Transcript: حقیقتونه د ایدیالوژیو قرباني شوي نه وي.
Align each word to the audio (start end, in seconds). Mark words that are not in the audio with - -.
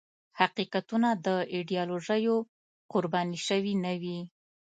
حقیقتونه 0.39 1.09
د 1.25 1.27
ایدیالوژیو 1.55 2.35
قرباني 2.91 3.39
شوي 3.47 3.73
نه 3.85 3.93
وي. 4.01 4.19